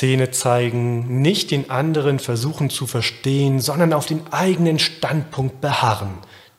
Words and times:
Zähne 0.00 0.30
zeigen, 0.30 1.20
nicht 1.20 1.50
den 1.50 1.68
anderen 1.68 2.20
versuchen 2.20 2.70
zu 2.70 2.86
verstehen, 2.86 3.60
sondern 3.60 3.92
auf 3.92 4.06
den 4.06 4.22
eigenen 4.30 4.78
Standpunkt 4.78 5.60
beharren. 5.60 6.08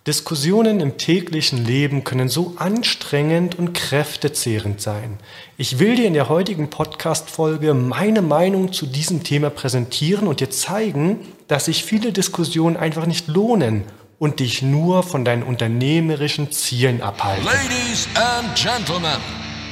Diskussionen 0.06 0.79
im 0.79 0.99
täglichen 0.99 1.65
Leben 1.65 2.04
können 2.04 2.29
so 2.29 2.54
anstrengend 2.58 3.58
und 3.58 3.74
kräftezehrend 3.74 4.79
sein. 4.79 5.17
Ich 5.58 5.79
will 5.79 5.96
dir 5.96 6.06
in 6.06 6.13
der 6.13 6.29
heutigen 6.29 6.69
Podcast-Folge 6.69 7.74
meine 7.74 8.22
Meinung 8.22 8.74
zu 8.74 8.85
diesem 8.85 9.24
Thema 9.24 9.49
präsentieren 9.49 10.28
und 10.28 10.39
dir 10.39 10.51
zeigen, 10.51 11.17
dass 11.47 11.65
sich 11.65 11.83
viele 11.83 12.13
Diskussionen 12.13 12.78
einfach 12.78 13.08
nicht 13.08 13.28
lohnen 13.28 13.85
und 14.19 14.39
dich 14.39 14.62
nur 14.62 15.01
von 15.01 15.26
deinen 15.26 15.42
unternehmerischen 15.42 16.52
Zielen 16.52 17.02
abhalten. 17.02 17.44
Ladies 17.44 18.08
and 18.13 18.55
Gentlemen, 18.55 19.17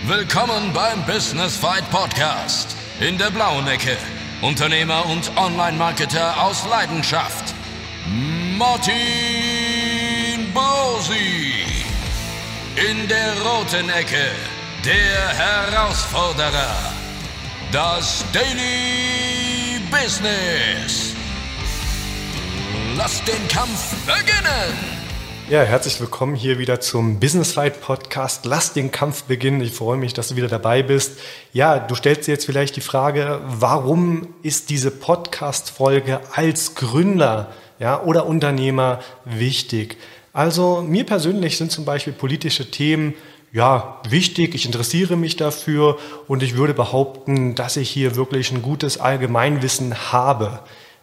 willkommen 0.07 0.73
beim 0.73 1.05
Business 1.05 1.55
Fight 1.55 1.87
Podcast. 1.91 2.78
In 3.01 3.17
der 3.17 3.31
blauen 3.31 3.65
Ecke, 3.65 3.95
Unternehmer 4.41 5.05
und 5.05 5.31
Online-Marketer 5.37 6.43
aus 6.43 6.65
Leidenschaft, 6.69 7.53
Martin 8.57 8.93
Bosi. 10.53 11.53
In 12.75 13.07
der 13.07 13.41
roten 13.41 13.89
Ecke, 13.89 14.31
der 14.83 15.29
Herausforderer, 15.29 16.75
das 17.71 18.25
Daily 18.33 19.79
Business. 19.89 21.15
Lass 22.97 23.23
den 23.23 23.47
Kampf 23.47 23.95
beginnen! 24.05 24.98
Ja, 25.49 25.63
herzlich 25.63 25.99
willkommen 25.99 26.35
hier 26.35 26.59
wieder 26.59 26.79
zum 26.79 27.19
Business 27.19 27.53
Fight 27.53 27.81
Podcast. 27.81 28.45
Lass 28.45 28.73
den 28.73 28.91
Kampf 28.91 29.23
beginnen. 29.23 29.61
Ich 29.61 29.71
freue 29.71 29.97
mich, 29.97 30.13
dass 30.13 30.27
du 30.27 30.35
wieder 30.35 30.47
dabei 30.47 30.83
bist. 30.83 31.19
Ja, 31.53 31.79
du 31.79 31.95
stellst 31.95 32.27
dir 32.27 32.33
jetzt 32.33 32.45
vielleicht 32.45 32.75
die 32.75 32.81
Frage, 32.81 33.41
warum 33.47 34.27
ist 34.43 34.69
diese 34.69 34.91
Podcast-Folge 34.91 36.19
als 36.35 36.75
Gründer 36.75 37.51
ja, 37.79 37.99
oder 37.99 38.27
Unternehmer 38.27 38.99
wichtig? 39.25 39.97
Also 40.33 40.83
mir 40.87 41.03
persönlich 41.03 41.57
sind 41.57 41.71
zum 41.71 41.83
Beispiel 41.83 42.13
politische 42.13 42.69
Themen 42.69 43.15
ja, 43.51 43.99
wichtig, 44.07 44.53
ich 44.53 44.67
interessiere 44.67 45.15
mich 45.17 45.35
dafür 45.35 45.97
und 46.27 46.43
ich 46.43 46.57
würde 46.57 46.75
behaupten, 46.75 47.55
dass 47.55 47.75
ich 47.75 47.89
hier 47.89 48.15
wirklich 48.15 48.51
ein 48.51 48.61
gutes 48.61 48.99
Allgemeinwissen 48.99 50.11
habe. 50.11 50.59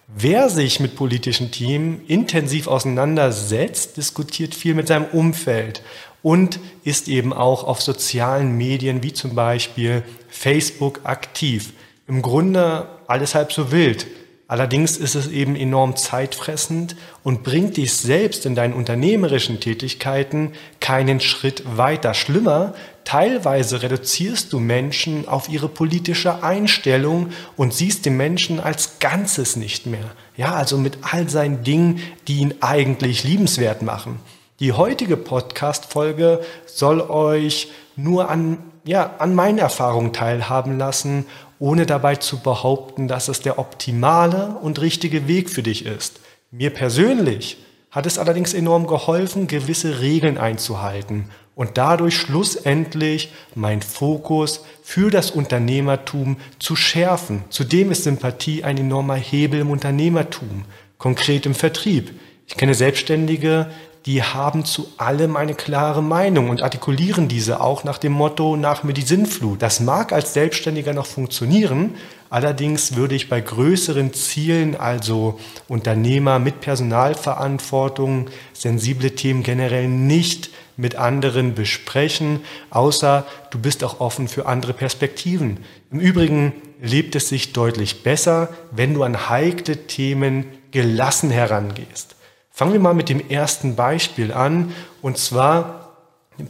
Wer 0.09 0.49
sich 0.51 0.79
mit 0.79 0.95
politischen 0.95 1.51
Themen 1.51 2.01
intensiv 2.07 2.69
auseinandersetzt, 2.69 3.97
diskutiert 3.97 4.55
viel 4.55 4.75
mit 4.75 4.87
seinem 4.87 5.07
Umfeld 5.07 5.83
und 6.23 6.61
ist 6.85 7.09
eben 7.09 7.33
auch 7.33 7.65
auf 7.65 7.83
sozialen 7.83 8.57
Medien 8.57 9.03
wie 9.03 9.13
zum 9.13 9.35
Beispiel 9.35 10.05
Facebook 10.29 11.01
aktiv. 11.05 11.73
Im 12.07 12.23
Grunde 12.23 12.89
alles 13.09 13.35
halb 13.35 13.53
so 13.53 13.73
wild. 13.73 14.07
Allerdings 14.49 14.97
ist 14.97 15.17
es 15.17 15.27
eben 15.27 15.57
enorm 15.57 15.97
zeitfressend 15.97 16.95
und 17.25 17.43
bringt 17.43 17.77
dich 17.77 17.93
selbst 17.95 18.47
in 18.47 18.55
deinen 18.55 18.75
unternehmerischen 18.75 19.59
Tätigkeiten 19.59 20.53
keinen 20.79 21.19
Schritt 21.19 21.65
weiter. 21.77 22.15
Schlimmer, 22.15 22.75
teilweise 23.05 23.83
reduzierst 23.83 24.53
du 24.53 24.61
Menschen 24.61 25.27
auf 25.27 25.49
ihre 25.49 25.69
politische 25.69 26.45
Einstellung 26.45 27.31
und 27.57 27.75
siehst 27.75 28.07
den 28.07 28.17
Menschen 28.17 28.61
als 28.61 29.01
Ganzes 29.01 29.57
nicht 29.57 29.87
mehr. 29.87 30.13
Ja, 30.37 30.55
also 30.55 30.79
mit 30.79 30.99
all 31.03 31.29
seinen 31.29 31.65
Dingen, 31.65 32.01
die 32.29 32.37
ihn 32.37 32.55
eigentlich 32.61 33.25
liebenswert 33.25 33.83
machen. 33.83 34.21
Die 34.61 34.73
heutige 34.73 35.17
Podcast-Folge 35.17 36.41
soll 36.67 37.01
euch 37.01 37.73
nur 37.97 38.31
an, 38.31 38.59
ja, 38.85 39.17
an 39.19 39.35
meinen 39.35 39.59
Erfahrungen 39.59 40.13
teilhaben 40.13 40.79
lassen 40.79 41.27
ohne 41.59 41.87
dabei 41.87 42.17
zu 42.17 42.41
behaupten, 42.41 43.09
dass 43.09 43.29
es 43.29 43.41
der 43.41 43.59
optimale 43.59 44.57
und 44.61 44.81
richtige 44.81 45.29
Weg 45.29 45.51
für 45.51 45.63
dich 45.63 45.87
ist. 45.87 46.21
Mir 46.51 46.71
persönlich 46.71 47.59
hat 47.91 48.07
es 48.07 48.19
allerdings 48.19 48.53
enorm 48.55 48.87
geholfen, 48.87 49.47
gewisse 49.47 50.01
Regeln 50.01 50.39
einzuhalten 50.39 51.31
und 51.55 51.79
dadurch 51.79 52.17
schlussendlich 52.17 53.33
mein 53.55 53.81
Fokus 53.81 54.65
für 54.83 55.11
das 55.11 55.31
Unternehmertum 55.31 56.37
zu 56.59 56.77
schärfen. 56.77 57.45
Zudem 57.49 57.91
ist 57.91 58.05
Sympathie 58.05 58.63
ein 58.63 58.77
enormer 58.77 59.17
Hebel 59.17 59.61
im 59.61 59.71
Unternehmertum, 59.71 60.67
konkret 60.99 61.47
im 61.47 61.55
Vertrieb. 61.55 62.11
Ich 62.47 62.57
kenne 62.57 62.75
Selbstständige, 62.75 63.71
die 64.07 64.23
haben 64.23 64.65
zu 64.65 64.89
allem 64.99 65.37
eine 65.37 65.55
klare 65.55 66.01
Meinung 66.01 66.49
und 66.49 66.63
artikulieren 66.63 67.27
diese 67.27 67.61
auch 67.61 67.83
nach 67.83 67.99
dem 67.99 68.13
Motto, 68.13 68.57
nach 68.57 68.85
mir 68.85 68.93
die 68.93 69.03
Sinnflut. 69.03 69.61
Das 69.61 69.81
mag 69.81 70.13
als 70.13 70.33
Selbstständiger 70.33 70.95
noch 70.95 71.07
funktionieren, 71.07 71.97
allerdings 72.31 72.95
würde 72.95 73.17
ich 73.17 73.29
bei 73.29 73.41
größeren 73.41 74.13
Zielen, 74.15 74.77
also 74.77 75.41
Unternehmer 75.67 76.39
mit 76.39 76.61
Personalverantwortung, 76.61 78.31
sensible 78.53 79.11
Themen 79.11 79.43
generell 79.43 79.89
nicht 79.89 80.51
mit 80.77 80.95
anderen 80.95 81.55
besprechen, 81.55 82.41
außer 82.71 83.27
du 83.51 83.59
bist 83.59 83.83
auch 83.83 83.99
offen 83.99 84.29
für 84.29 84.47
andere 84.47 84.73
Perspektiven. 84.73 85.65
Im 85.91 85.99
Übrigen 85.99 86.53
lebt 86.81 87.17
es 87.17 87.29
sich 87.29 87.53
deutlich 87.53 88.05
besser, 88.05 88.51
wenn 88.71 88.95
du 88.95 89.03
an 89.03 89.29
heikle 89.29 89.89
Themen 89.89 90.47
gelassen 90.71 91.31
herangehst. 91.31 92.16
Fangen 92.57 92.73
wir 92.73 92.81
mal 92.81 92.95
mit 92.95 93.11
dem 93.11 93.21
ersten 93.29 93.77
Beispiel 93.77 94.33
an, 94.33 94.75
und 95.03 95.19
zwar 95.19 95.99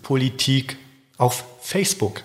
Politik 0.03 0.77
auf 1.19 1.43
Facebook. 1.61 2.23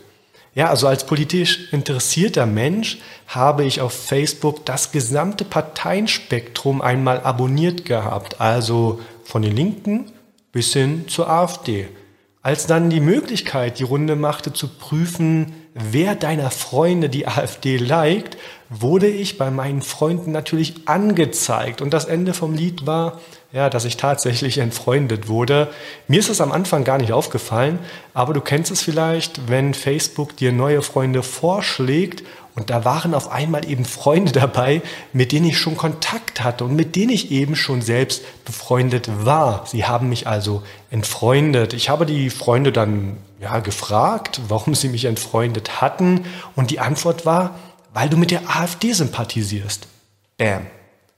Ja, 0.54 0.70
also 0.70 0.88
als 0.88 1.08
politisch 1.08 1.74
interessierter 1.74 2.46
Mensch 2.46 3.00
habe 3.26 3.64
ich 3.64 3.82
auf 3.82 3.94
Facebook 3.94 4.68
das 4.68 4.92
gesamte 4.92 5.46
Parteienspektrum 5.46 6.80
einmal 6.80 7.22
abonniert 7.22 7.84
gehabt, 7.84 8.40
also 8.40 9.00
von 9.24 9.42
den 9.42 9.56
Linken 9.56 10.12
bis 10.52 10.74
hin 10.74 11.08
zur 11.08 11.28
AfD. 11.28 11.88
Als 12.44 12.68
dann 12.68 12.92
die 12.92 13.00
Möglichkeit 13.00 13.80
die 13.80 13.84
Runde 13.84 14.16
machte 14.16 14.54
zu 14.54 14.68
prüfen, 14.68 15.54
wer 15.74 16.14
deiner 16.14 16.52
Freunde 16.52 17.10
die 17.10 17.28
AfD 17.28 17.78
liked, 17.78 18.38
wurde 18.72 19.08
ich 19.08 19.38
bei 19.38 19.52
meinen 19.52 19.82
Freunden 19.82 20.32
natürlich 20.32 20.88
angezeigt. 20.88 21.82
Und 21.82 21.94
das 21.94 22.06
Ende 22.06 22.34
vom 22.34 22.54
Lied 22.56 22.88
war, 22.88 23.20
ja, 23.52 23.70
dass 23.70 23.84
ich 23.84 23.98
tatsächlich 23.98 24.60
entfreundet 24.60 25.28
wurde. 25.28 25.68
Mir 26.08 26.20
ist 26.20 26.30
es 26.30 26.40
am 26.40 26.54
Anfang 26.54 26.86
gar 26.86 26.98
nicht 26.98 27.12
aufgefallen, 27.12 27.80
aber 28.14 28.34
du 28.34 28.40
kennst 28.40 28.72
es 28.72 28.82
vielleicht, 28.82 29.50
wenn 29.50 29.74
Facebook 29.74 30.38
dir 30.38 30.54
neue 30.54 30.82
Freunde 30.82 31.22
vorschlägt 31.22 32.24
und 32.56 32.70
da 32.70 32.86
waren 32.86 33.14
auf 33.14 33.30
einmal 33.30 33.70
eben 33.70 33.84
Freunde 33.84 34.32
dabei, 34.32 34.82
mit 35.12 35.34
denen 35.34 35.48
ich 35.48 35.58
schon 35.58 35.76
Kontakt 35.76 36.42
hatte 36.42 36.64
und 36.64 36.76
mit 36.76 36.96
denen 36.96 37.12
ich 37.12 37.32
eben 37.32 37.58
schon 37.58 37.82
selbst 37.82 38.24
befreundet 38.46 39.10
war. 39.26 39.66
Sie 39.66 39.86
haben 39.86 40.08
mich 40.08 40.28
also 40.28 40.64
entfreundet. 40.90 41.74
Ich 41.74 41.90
habe 41.90 42.06
die 42.06 42.30
Freunde 42.30 42.72
dann 42.72 43.18
ja 43.42 43.60
gefragt, 43.60 44.42
warum 44.48 44.76
sie 44.76 44.90
mich 44.90 45.06
entfreundet 45.06 45.82
hatten 45.82 46.26
und 46.56 46.72
die 46.72 46.80
Antwort 46.80 47.26
war, 47.26 47.56
weil 47.94 48.10
du 48.10 48.18
mit 48.18 48.32
der 48.32 48.50
AfD 48.56 48.94
sympathisierst. 48.94 49.88
Bam. 50.38 50.68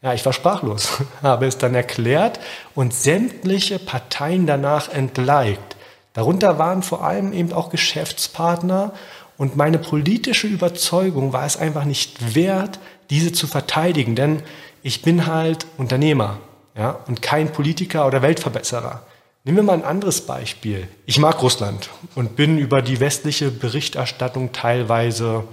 Ja, 0.02 0.14
ich 0.14 0.26
war 0.26 0.34
sprachlos, 0.34 1.02
habe 1.22 1.46
es 1.46 1.58
dann 1.58 1.76
erklärt 1.76 2.40
und 2.76 2.94
sämtliche 2.94 3.80
Parteien 3.80 4.46
danach 4.46 4.90
entliked. 4.90 5.78
Darunter 6.14 6.60
waren 6.60 6.84
vor 6.84 7.04
allem 7.04 7.34
eben 7.34 7.54
auch 7.54 7.70
Geschäftspartner 7.70 8.94
und 9.38 9.56
meine 9.56 9.80
politische 9.80 10.48
Überzeugung 10.48 11.34
war 11.34 11.46
es 11.46 11.58
einfach 11.58 11.86
nicht 11.86 12.36
wert, 12.36 12.80
diese 13.10 13.32
zu 13.32 13.48
verteidigen, 13.48 14.16
denn 14.16 14.44
ich 14.84 15.02
bin 15.02 15.26
halt 15.26 15.66
Unternehmer 15.78 16.40
ja, 16.78 16.92
und 17.08 17.22
kein 17.22 17.52
Politiker 17.52 18.06
oder 18.06 18.22
Weltverbesserer. 18.22 19.04
Nehmen 19.46 19.58
wir 19.58 19.64
mal 19.64 19.74
ein 19.74 19.84
anderes 19.84 20.26
Beispiel. 20.26 20.88
Ich 21.06 21.20
mag 21.20 21.42
Russland 21.42 21.90
und 22.16 22.36
bin 22.36 22.58
über 22.58 22.82
die 22.82 23.00
westliche 23.00 23.52
Berichterstattung 23.52 24.52
teilweise 24.52 25.44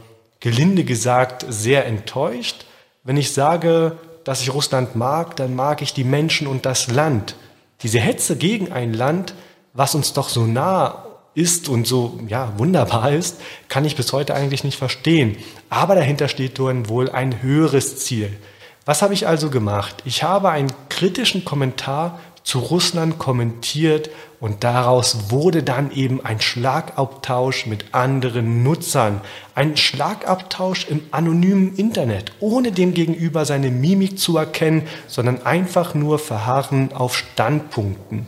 gelinde 0.41 0.85
gesagt 0.85 1.45
sehr 1.49 1.87
enttäuscht. 1.87 2.65
Wenn 3.05 3.17
ich 3.17 3.33
sage, 3.33 3.99
dass 4.25 4.43
ich 4.43 4.53
Russland 4.53 4.97
mag, 4.97 5.37
dann 5.37 5.55
mag 5.55 5.83
ich 5.83 5.95
die 5.95 6.05
Menschen 6.05 6.47
und 6.47 6.67
das 6.67 6.91
Land. 6.91 7.37
Diese 7.83 8.01
Hetze 8.01 8.37
gegen 8.37 8.73
ein 8.73 8.93
Land, 8.93 9.35
was 9.73 9.95
uns 9.95 10.13
doch 10.13 10.29
so 10.29 10.47
nah 10.47 11.07
ist 11.35 11.69
und 11.69 11.87
so 11.87 12.19
ja, 12.27 12.53
wunderbar 12.59 13.13
ist, 13.13 13.41
kann 13.69 13.85
ich 13.85 13.97
bis 13.97 14.13
heute 14.13 14.35
eigentlich 14.35 14.65
nicht 14.65 14.79
verstehen. 14.79 15.37
Aber 15.69 15.95
dahinter 15.95 16.29
steht 16.29 16.59
wohl 16.59 17.11
ein 17.11 17.43
höheres 17.43 17.99
Ziel. 17.99 18.37
Was 18.85 19.03
habe 19.03 19.15
ich 19.15 19.27
also 19.27 19.51
gemacht? 19.51 20.03
Ich 20.05 20.23
habe 20.23 20.51
einen 20.51 20.73
kritischen 20.89 21.45
Kommentar 21.45 22.19
zu 22.43 22.59
Russland 22.59 23.19
kommentiert 23.19 24.11
und 24.41 24.65
daraus 24.65 25.31
wurde 25.31 25.63
dann 25.63 25.93
eben 25.93 26.25
ein 26.25 26.41
Schlagabtausch 26.41 27.67
mit 27.67 27.95
anderen 27.95 28.63
Nutzern. 28.63 29.21
Ein 29.55 29.77
Schlagabtausch 29.77 30.87
im 30.89 31.03
anonymen 31.11 31.77
Internet, 31.77 32.33
ohne 32.41 32.73
dem 32.73 32.95
Gegenüber 32.95 33.45
seine 33.45 33.71
Mimik 33.71 34.19
zu 34.19 34.39
erkennen, 34.39 34.87
sondern 35.07 35.45
einfach 35.45 35.95
nur 35.95 36.19
verharren 36.19 36.93
auf 36.93 37.17
Standpunkten. 37.17 38.27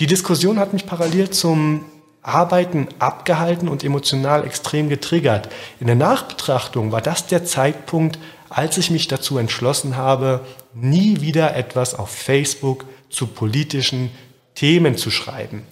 Die 0.00 0.06
Diskussion 0.06 0.58
hat 0.58 0.72
mich 0.72 0.86
parallel 0.86 1.30
zum 1.30 1.84
Arbeiten 2.22 2.88
abgehalten 2.98 3.68
und 3.68 3.82
emotional 3.82 4.44
extrem 4.44 4.88
getriggert. 4.88 5.48
In 5.80 5.86
der 5.86 5.96
Nachbetrachtung 5.96 6.92
war 6.92 7.00
das 7.00 7.26
der 7.26 7.44
Zeitpunkt, 7.44 8.18
als 8.50 8.76
ich 8.78 8.90
mich 8.90 9.08
dazu 9.08 9.38
entschlossen 9.38 9.96
habe, 9.96 10.40
nie 10.74 11.20
wieder 11.20 11.56
etwas 11.56 11.94
auf 11.94 12.10
Facebook 12.10 12.84
zu 13.10 13.26
politischen 13.26 14.10
Themen 14.54 14.96
zu 14.96 15.10
schreiben. 15.10 15.62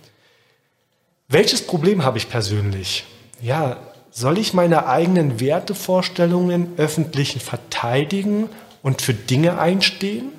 Welches 1.28 1.66
Problem 1.66 2.04
habe 2.04 2.18
ich 2.18 2.28
persönlich? 2.28 3.04
Ja, 3.42 3.78
soll 4.10 4.38
ich 4.38 4.54
meine 4.54 4.86
eigenen 4.86 5.40
Wertevorstellungen 5.40 6.74
öffentlich 6.76 7.36
verteidigen 7.42 8.48
und 8.82 9.02
für 9.02 9.12
Dinge 9.12 9.58
einstehen? 9.58 10.30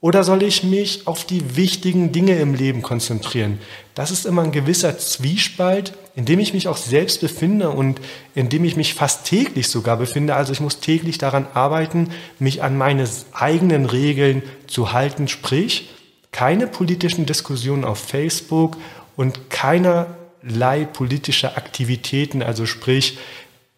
Oder 0.00 0.22
soll 0.22 0.44
ich 0.44 0.62
mich 0.62 1.08
auf 1.08 1.24
die 1.24 1.56
wichtigen 1.56 2.12
Dinge 2.12 2.38
im 2.38 2.54
Leben 2.54 2.82
konzentrieren? 2.82 3.58
Das 3.96 4.12
ist 4.12 4.26
immer 4.26 4.42
ein 4.42 4.52
gewisser 4.52 4.96
Zwiespalt, 4.96 5.92
in 6.14 6.24
dem 6.24 6.38
ich 6.38 6.54
mich 6.54 6.68
auch 6.68 6.76
selbst 6.76 7.20
befinde 7.20 7.70
und 7.70 8.00
in 8.36 8.48
dem 8.48 8.64
ich 8.64 8.76
mich 8.76 8.94
fast 8.94 9.24
täglich 9.26 9.68
sogar 9.68 9.96
befinde. 9.96 10.36
Also 10.36 10.52
ich 10.52 10.60
muss 10.60 10.78
täglich 10.78 11.18
daran 11.18 11.48
arbeiten, 11.52 12.10
mich 12.38 12.62
an 12.62 12.78
meine 12.78 13.08
eigenen 13.32 13.86
Regeln 13.86 14.44
zu 14.68 14.92
halten, 14.92 15.26
sprich 15.26 15.90
keine 16.32 16.66
politischen 16.66 17.26
Diskussionen 17.26 17.84
auf 17.84 17.98
Facebook 17.98 18.76
und 19.16 19.50
keinerlei 19.50 20.84
politische 20.84 21.56
Aktivitäten, 21.56 22.42
also 22.42 22.66
sprich 22.66 23.18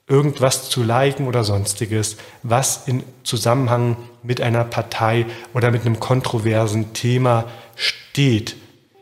irgendwas 0.07 0.69
zu 0.69 0.83
liken 0.83 1.29
oder 1.29 1.45
sonstiges, 1.45 2.17
was 2.43 2.89
in 2.89 3.05
Zusammenhang 3.23 3.97
mit 4.23 4.41
einer 4.41 4.65
Partei 4.65 5.25
oder 5.55 5.71
mit 5.71 5.87
einem 5.87 6.01
kontroversen 6.01 6.93
Thema 6.93 7.45
steht. 7.77 8.57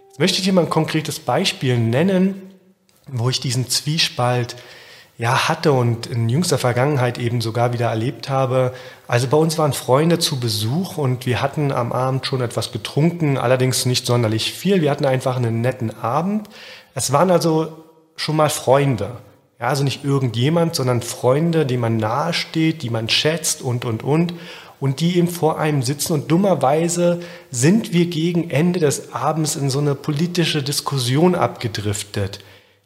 Jetzt 0.08 0.18
möchte 0.18 0.38
ich 0.38 0.44
dir 0.44 0.52
mal 0.52 0.64
ein 0.64 0.70
konkretes 0.70 1.18
Beispiel 1.18 1.78
nennen, 1.78 2.42
wo 3.06 3.30
ich 3.30 3.40
diesen 3.40 3.68
Zwiespalt 3.70 4.56
ja 5.18 5.48
hatte 5.48 5.72
und 5.72 6.06
in 6.06 6.28
jüngster 6.28 6.58
Vergangenheit 6.58 7.18
eben 7.18 7.40
sogar 7.40 7.72
wieder 7.72 7.88
erlebt 7.88 8.28
habe. 8.28 8.72
Also 9.08 9.26
bei 9.26 9.36
uns 9.36 9.58
waren 9.58 9.72
Freunde 9.72 10.20
zu 10.20 10.38
Besuch 10.38 10.96
und 10.96 11.26
wir 11.26 11.42
hatten 11.42 11.72
am 11.72 11.92
Abend 11.92 12.24
schon 12.24 12.40
etwas 12.40 12.70
getrunken, 12.70 13.36
allerdings 13.36 13.84
nicht 13.84 14.06
sonderlich 14.06 14.52
viel. 14.52 14.80
Wir 14.80 14.92
hatten 14.92 15.04
einfach 15.04 15.36
einen 15.36 15.60
netten 15.60 15.90
Abend. 15.98 16.48
Es 16.94 17.12
waren 17.12 17.32
also 17.32 17.84
schon 18.14 18.36
mal 18.36 18.48
Freunde. 18.48 19.16
Ja, 19.60 19.66
also 19.66 19.82
nicht 19.82 20.04
irgendjemand, 20.04 20.76
sondern 20.76 21.02
Freunde, 21.02 21.66
die 21.66 21.78
man 21.78 21.96
nahesteht, 21.96 22.82
die 22.82 22.90
man 22.90 23.08
schätzt 23.08 23.60
und, 23.60 23.84
und, 23.84 24.04
und. 24.04 24.34
Und 24.78 25.00
die 25.00 25.18
eben 25.18 25.26
vor 25.26 25.58
einem 25.58 25.82
sitzen. 25.82 26.12
Und 26.12 26.30
dummerweise 26.30 27.18
sind 27.50 27.92
wir 27.92 28.06
gegen 28.06 28.50
Ende 28.50 28.78
des 28.78 29.12
Abends 29.12 29.56
in 29.56 29.70
so 29.70 29.80
eine 29.80 29.96
politische 29.96 30.62
Diskussion 30.62 31.34
abgedriftet. 31.34 32.38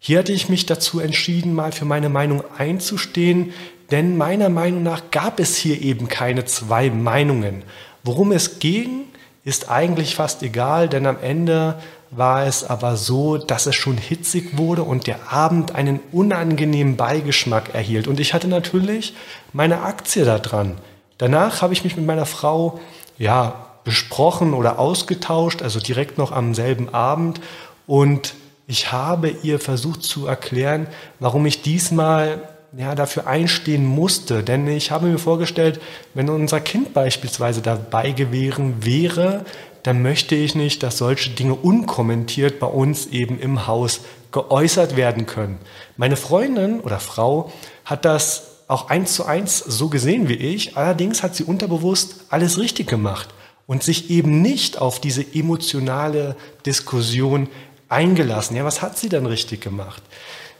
Hier 0.05 0.19
hatte 0.19 0.33
ich 0.33 0.49
mich 0.49 0.67
dazu 0.67 0.99
entschieden, 0.99 1.55
mal 1.55 1.71
für 1.71 1.85
meine 1.85 2.09
Meinung 2.09 2.43
einzustehen, 2.59 3.53
denn 3.93 4.17
meiner 4.17 4.49
Meinung 4.49 4.83
nach 4.83 5.13
gab 5.13 5.39
es 5.39 5.55
hier 5.55 5.81
eben 5.81 6.09
keine 6.09 6.45
zwei 6.45 6.91
Meinungen. 6.91 7.63
Worum 8.03 8.33
es 8.33 8.59
ging, 8.59 9.05
ist 9.45 9.71
eigentlich 9.71 10.17
fast 10.17 10.43
egal, 10.43 10.89
denn 10.89 11.07
am 11.07 11.19
Ende 11.23 11.77
war 12.11 12.45
es 12.47 12.65
aber 12.65 12.97
so, 12.97 13.37
dass 13.39 13.67
es 13.67 13.77
schon 13.77 13.97
hitzig 13.97 14.59
wurde 14.59 14.83
und 14.83 15.07
der 15.07 15.33
Abend 15.33 15.77
einen 15.77 16.01
unangenehmen 16.11 16.97
Beigeschmack 16.97 17.73
erhielt. 17.73 18.09
Und 18.09 18.19
ich 18.19 18.35
hatte 18.35 18.49
natürlich 18.49 19.15
meine 19.53 19.83
Aktie 19.83 20.25
da 20.25 20.41
dran. 20.41 20.79
Danach 21.19 21.63
habe 21.63 21.75
ich 21.75 21.85
mich 21.85 21.97
mit 21.97 22.07
meiner 22.07 22.27
Frau 22.27 22.81
ja 23.19 23.67
besprochen 23.85 24.53
oder 24.53 24.81
ausgetauscht, 24.81 25.63
also 25.63 25.79
direkt 25.79 26.19
noch 26.19 26.33
am 26.33 26.55
selben 26.55 26.93
Abend. 26.93 27.41
Und 27.87 28.35
ich 28.73 28.91
habe 28.91 29.29
ihr 29.43 29.61
versucht 29.61 30.03
zu 30.03 30.27
erklären, 30.27 30.87
warum 31.21 31.45
ich 31.45 31.61
diesmal 31.61 32.49
ja, 32.75 32.95
dafür 32.95 33.27
einstehen 33.27 33.85
musste. 33.85 34.43
Denn 34.43 34.67
ich 34.67 34.91
habe 34.91 35.09
mir 35.09 35.19
vorgestellt, 35.19 35.79
wenn 36.15 36.31
unser 36.31 36.59
Kind 36.59 36.95
beispielsweise 36.95 37.61
dabei 37.61 38.13
gewesen 38.13 38.77
wäre, 38.83 39.45
dann 39.83 40.01
möchte 40.01 40.35
ich 40.35 40.55
nicht, 40.55 40.83
dass 40.83 40.97
solche 40.97 41.29
Dinge 41.31 41.55
unkommentiert 41.55 42.61
bei 42.61 42.67
uns 42.67 43.09
eben 43.09 43.39
im 43.39 43.67
Haus 43.67 44.01
geäußert 44.31 44.97
werden 44.97 45.27
können. 45.27 45.59
Meine 45.99 46.17
Freundin 46.17 46.81
oder 46.81 46.99
Frau 46.99 47.53
hat 47.85 48.07
das 48.07 48.63
auch 48.69 48.89
eins 48.89 49.13
zu 49.13 49.27
eins 49.27 49.59
so 49.59 49.89
gesehen 49.89 50.31
wie 50.31 50.37
ich, 50.37 50.79
allerdings 50.79 51.23
hat 51.23 51.37
sie 51.37 51.45
unterbewusst 51.45 52.25
alles 52.31 52.59
richtig 52.59 52.89
gemacht 52.89 53.29
und 53.67 53.83
sich 53.83 54.09
eben 54.11 54.41
nicht 54.41 54.81
auf 54.81 54.99
diese 54.99 55.23
emotionale 55.35 56.37
Diskussion 56.65 57.49
eingelassen. 57.93 58.57
Ja, 58.57 58.65
was 58.65 58.83
hat 58.83 58.99
sie 58.99 59.09
dann 59.09 59.27
richtig 59.27 59.61
gemacht? 59.61 60.03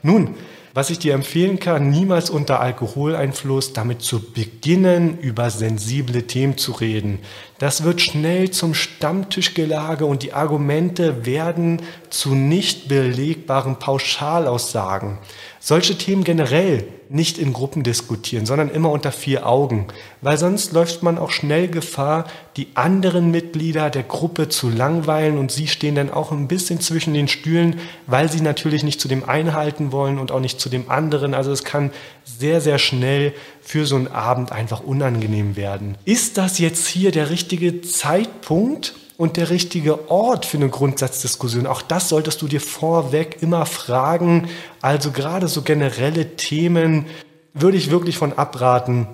Nun, 0.03 0.35
was 0.75 0.89
ich 0.89 0.99
dir 0.99 1.13
empfehlen 1.13 1.59
kann, 1.59 1.91
niemals 1.91 2.31
unter 2.31 2.61
Alkoholeinfluss 2.61 3.75
damit 3.75 4.01
zu 4.01 4.33
beginnen, 4.33 5.19
über 5.19 5.51
sensible 5.51 6.27
Themen 6.27 6.57
zu 6.57 6.73
reden. 6.73 7.19
Das 7.59 7.85
wird 7.85 8.01
schnell 8.01 8.51
zum 8.51 8.73
Stammtischgelage 8.73 10.07
und 10.07 10.23
die 10.23 10.33
Argumente 10.33 11.27
werden 11.27 11.83
zu 12.09 12.35
nicht 12.35 12.89
belegbaren 12.89 13.79
Pauschalaussagen. 13.79 15.19
Solche 15.61 15.99
Themen 15.99 16.25
generell 16.25 16.89
nicht 17.13 17.39
in 17.39 17.53
Gruppen 17.53 17.83
diskutieren, 17.83 18.47
sondern 18.47 18.71
immer 18.71 18.91
unter 18.91 19.13
vier 19.13 19.47
Augen, 19.47 19.87
weil 20.23 20.39
sonst 20.39 20.73
läuft 20.73 21.03
man 21.03 21.19
auch 21.19 21.31
schnell 21.31 21.69
Gefahr, 21.69 22.25
die 22.57 22.69
anderen 22.75 23.31
Mitglieder 23.31 23.91
der 23.91 24.03
Gruppe 24.03 24.49
zu 24.49 24.71
langweilen 24.71 25.37
und 25.37 25.53
sie 25.53 25.69
stehen 25.69 25.95
dann 25.95 26.11
auch 26.11 26.33
ein 26.33 26.49
bisschen 26.49 26.81
zwischen 26.81 27.13
den 27.13 27.29
Stühlen, 27.29 27.81
weil 28.07 28.31
sie 28.31 28.41
natürlich 28.41 28.83
nicht 28.83 29.01
zu 29.01 29.09
dem 29.09 29.29
einhalten 29.29 29.93
wollen 29.93 30.19
und 30.19 30.33
auch 30.33 30.41
nicht 30.41 30.61
zu 30.61 30.71
dem 30.71 30.91
anderen. 30.91 31.35
Also 31.35 31.53
es 31.53 31.65
kann 31.65 31.91
sehr, 32.25 32.61
sehr 32.61 32.79
schnell 32.79 33.35
für 33.61 33.85
so 33.85 33.97
einen 33.97 34.09
Abend 34.09 34.51
einfach 34.51 34.81
unangenehm 34.81 35.57
werden. 35.57 35.99
Ist 36.05 36.39
das 36.39 36.59
jetzt 36.59 36.87
hier 36.87 37.11
der 37.11 37.29
richtige 37.29 37.83
Zeitpunkt, 37.83 38.95
und 39.23 39.37
der 39.37 39.51
richtige 39.51 40.11
Ort 40.11 40.47
für 40.47 40.57
eine 40.57 40.69
Grundsatzdiskussion. 40.69 41.69
Auch 41.69 41.81
das 41.81 42.09
solltest 42.09 42.43
du 42.43 42.49
dir 42.49 42.61
vorweg 42.61 43.37
immer 43.41 43.67
fragen. 43.67 44.49
Also 44.81 45.13
gerade 45.13 45.47
so 45.47 45.63
generelle 45.63 46.35
Themen 46.35 47.07
würde 47.55 47.77
ich 47.77 47.93
wirklich 47.93 48.19
von 48.19 48.33
abraten, 48.33 49.07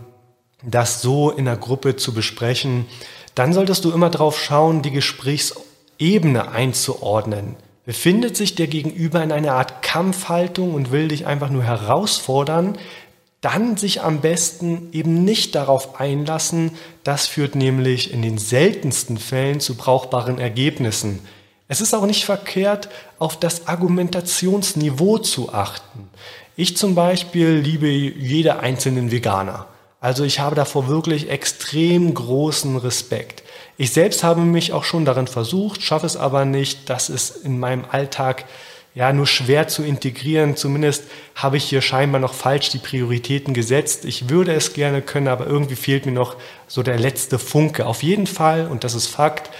das 0.62 1.02
so 1.02 1.30
in 1.30 1.44
der 1.44 1.58
Gruppe 1.58 1.96
zu 1.96 2.14
besprechen. 2.14 2.86
Dann 3.34 3.52
solltest 3.52 3.84
du 3.84 3.90
immer 3.90 4.08
darauf 4.08 4.42
schauen, 4.42 4.80
die 4.80 4.92
Gesprächsebene 4.92 6.52
einzuordnen. 6.52 7.56
Befindet 7.84 8.34
sich 8.34 8.54
der 8.54 8.66
Gegenüber 8.66 9.22
in 9.22 9.30
einer 9.30 9.52
Art 9.52 9.82
Kampfhaltung 9.82 10.72
und 10.72 10.90
will 10.90 11.08
dich 11.08 11.26
einfach 11.26 11.50
nur 11.50 11.64
herausfordern, 11.64 12.78
dann 13.40 13.76
sich 13.76 14.02
am 14.02 14.20
besten 14.20 14.88
eben 14.92 15.24
nicht 15.24 15.54
darauf 15.54 16.00
einlassen. 16.00 16.72
Das 17.04 17.26
führt 17.26 17.54
nämlich 17.54 18.12
in 18.12 18.22
den 18.22 18.38
seltensten 18.38 19.16
Fällen 19.18 19.60
zu 19.60 19.76
brauchbaren 19.76 20.38
Ergebnissen. 20.38 21.20
Es 21.68 21.80
ist 21.80 21.94
auch 21.94 22.06
nicht 22.06 22.24
verkehrt, 22.24 22.88
auf 23.18 23.38
das 23.38 23.68
Argumentationsniveau 23.68 25.18
zu 25.18 25.52
achten. 25.52 26.08
Ich 26.56 26.76
zum 26.76 26.94
Beispiel 26.94 27.50
liebe 27.50 27.88
jede 27.88 28.60
einzelnen 28.60 29.12
Veganer. 29.12 29.66
Also 30.00 30.24
ich 30.24 30.40
habe 30.40 30.56
davor 30.56 30.88
wirklich 30.88 31.28
extrem 31.28 32.14
großen 32.14 32.76
Respekt. 32.76 33.42
Ich 33.76 33.92
selbst 33.92 34.24
habe 34.24 34.40
mich 34.40 34.72
auch 34.72 34.84
schon 34.84 35.04
darin 35.04 35.26
versucht, 35.26 35.82
schaffe 35.82 36.06
es 36.06 36.16
aber 36.16 36.44
nicht, 36.44 36.88
dass 36.88 37.08
es 37.08 37.30
in 37.30 37.60
meinem 37.60 37.84
Alltag 37.90 38.44
ja 38.98 39.12
nur 39.12 39.28
schwer 39.28 39.68
zu 39.68 39.84
integrieren. 39.84 40.56
Zumindest 40.56 41.04
habe 41.36 41.56
ich 41.56 41.62
hier 41.62 41.82
scheinbar 41.82 42.20
noch 42.20 42.34
falsch 42.34 42.70
die 42.70 42.78
Prioritäten 42.78 43.54
gesetzt. 43.54 44.04
Ich 44.04 44.28
würde 44.28 44.52
es 44.52 44.72
gerne 44.72 45.02
können, 45.02 45.28
aber 45.28 45.46
irgendwie 45.46 45.76
fehlt 45.76 46.04
mir 46.04 46.10
noch 46.10 46.34
so 46.66 46.82
der 46.82 46.98
letzte 46.98 47.38
Funke. 47.38 47.86
Auf 47.86 48.02
jeden 48.02 48.26
Fall, 48.26 48.66
und 48.66 48.82
das 48.82 48.96
ist 48.96 49.06
Fakt, 49.06 49.50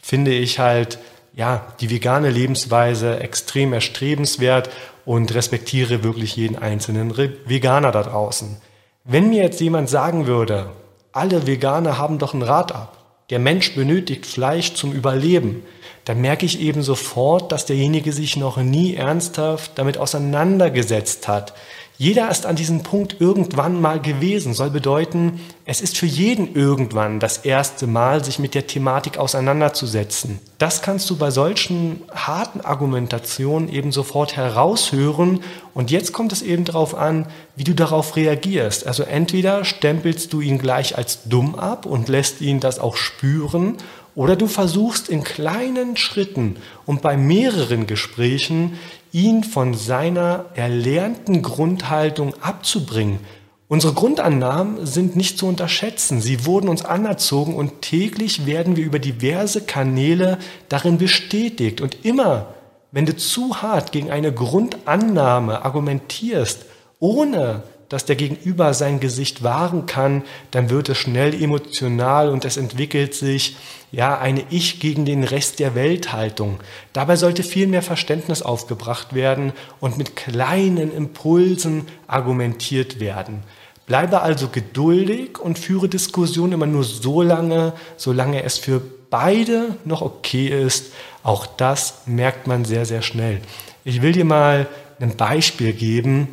finde 0.00 0.32
ich 0.32 0.58
halt 0.58 0.98
ja 1.34 1.66
die 1.80 1.90
vegane 1.90 2.30
Lebensweise 2.30 3.20
extrem 3.20 3.74
erstrebenswert 3.74 4.70
und 5.04 5.34
respektiere 5.34 6.02
wirklich 6.02 6.34
jeden 6.34 6.56
einzelnen 6.56 7.14
Veganer 7.18 7.92
da 7.92 8.02
draußen. 8.02 8.56
Wenn 9.04 9.28
mir 9.28 9.42
jetzt 9.42 9.60
jemand 9.60 9.90
sagen 9.90 10.26
würde, 10.26 10.70
alle 11.12 11.46
Veganer 11.46 11.98
haben 11.98 12.18
doch 12.18 12.32
ein 12.32 12.40
Rad 12.40 12.72
ab, 12.72 12.96
der 13.28 13.40
Mensch 13.40 13.74
benötigt 13.74 14.24
Fleisch 14.24 14.72
zum 14.72 14.92
Überleben, 14.92 15.64
dann 16.06 16.20
merke 16.20 16.46
ich 16.46 16.60
eben 16.60 16.82
sofort, 16.82 17.50
dass 17.50 17.66
derjenige 17.66 18.12
sich 18.12 18.36
noch 18.36 18.58
nie 18.58 18.94
ernsthaft 18.94 19.72
damit 19.74 19.98
auseinandergesetzt 19.98 21.26
hat. 21.26 21.52
Jeder 21.98 22.30
ist 22.30 22.44
an 22.44 22.56
diesem 22.56 22.82
Punkt 22.82 23.16
irgendwann 23.20 23.80
mal 23.80 24.00
gewesen, 24.00 24.52
soll 24.52 24.70
bedeuten, 24.70 25.40
es 25.64 25.80
ist 25.80 25.96
für 25.96 26.06
jeden 26.06 26.54
irgendwann 26.54 27.20
das 27.20 27.38
erste 27.38 27.86
Mal, 27.86 28.22
sich 28.22 28.38
mit 28.38 28.54
der 28.54 28.66
Thematik 28.66 29.16
auseinanderzusetzen. 29.16 30.38
Das 30.58 30.82
kannst 30.82 31.08
du 31.08 31.16
bei 31.16 31.30
solchen 31.30 32.02
harten 32.14 32.60
Argumentationen 32.60 33.72
eben 33.72 33.92
sofort 33.92 34.36
heraushören 34.36 35.40
und 35.74 35.90
jetzt 35.90 36.12
kommt 36.12 36.32
es 36.32 36.42
eben 36.42 36.66
darauf 36.66 36.94
an, 36.94 37.26
wie 37.56 37.64
du 37.64 37.74
darauf 37.74 38.14
reagierst. 38.14 38.86
Also 38.86 39.02
entweder 39.02 39.64
stempelst 39.64 40.32
du 40.32 40.40
ihn 40.42 40.58
gleich 40.58 40.96
als 40.98 41.24
dumm 41.24 41.54
ab 41.56 41.86
und 41.86 42.08
lässt 42.08 42.42
ihn 42.42 42.60
das 42.60 42.78
auch 42.78 42.96
spüren 42.96 43.78
Oder 44.16 44.34
du 44.34 44.46
versuchst 44.46 45.10
in 45.10 45.22
kleinen 45.22 45.96
Schritten 45.98 46.56
und 46.86 47.02
bei 47.02 47.18
mehreren 47.18 47.86
Gesprächen 47.86 48.78
ihn 49.12 49.44
von 49.44 49.74
seiner 49.74 50.46
erlernten 50.54 51.42
Grundhaltung 51.42 52.34
abzubringen. 52.40 53.20
Unsere 53.68 53.92
Grundannahmen 53.92 54.86
sind 54.86 55.16
nicht 55.16 55.38
zu 55.38 55.46
unterschätzen. 55.46 56.22
Sie 56.22 56.46
wurden 56.46 56.68
uns 56.68 56.82
anerzogen 56.84 57.54
und 57.54 57.82
täglich 57.82 58.46
werden 58.46 58.76
wir 58.76 58.84
über 58.84 58.98
diverse 58.98 59.60
Kanäle 59.60 60.38
darin 60.70 60.96
bestätigt. 60.96 61.82
Und 61.82 62.06
immer, 62.06 62.54
wenn 62.92 63.04
du 63.04 63.16
zu 63.16 63.60
hart 63.60 63.92
gegen 63.92 64.10
eine 64.10 64.32
Grundannahme 64.32 65.62
argumentierst, 65.62 66.64
ohne 67.00 67.64
dass 67.88 68.04
der 68.04 68.16
Gegenüber 68.16 68.74
sein 68.74 69.00
Gesicht 69.00 69.42
wahren 69.42 69.86
kann, 69.86 70.22
dann 70.50 70.70
wird 70.70 70.88
es 70.88 70.98
schnell 70.98 71.40
emotional 71.40 72.28
und 72.30 72.44
es 72.44 72.56
entwickelt 72.56 73.14
sich 73.14 73.56
ja 73.92 74.18
eine 74.18 74.44
Ich 74.50 74.80
gegen 74.80 75.04
den 75.04 75.24
Rest 75.24 75.60
der 75.60 75.74
Welt 75.74 76.12
Haltung. 76.12 76.58
Dabei 76.92 77.16
sollte 77.16 77.42
viel 77.42 77.66
mehr 77.66 77.82
Verständnis 77.82 78.42
aufgebracht 78.42 79.14
werden 79.14 79.52
und 79.80 79.98
mit 79.98 80.16
kleinen 80.16 80.92
Impulsen 80.92 81.86
argumentiert 82.06 82.98
werden. 82.98 83.42
Bleibe 83.86 84.20
also 84.20 84.48
geduldig 84.48 85.38
und 85.38 85.58
führe 85.58 85.88
Diskussionen 85.88 86.52
immer 86.52 86.66
nur 86.66 86.82
so 86.82 87.22
lange, 87.22 87.72
solange 87.96 88.42
es 88.42 88.58
für 88.58 88.82
beide 89.10 89.76
noch 89.84 90.02
okay 90.02 90.48
ist. 90.48 90.92
Auch 91.22 91.46
das 91.46 92.02
merkt 92.06 92.48
man 92.48 92.64
sehr, 92.64 92.84
sehr 92.84 93.02
schnell. 93.02 93.40
Ich 93.84 94.02
will 94.02 94.10
dir 94.10 94.24
mal 94.24 94.66
ein 94.98 95.16
Beispiel 95.16 95.72
geben, 95.72 96.28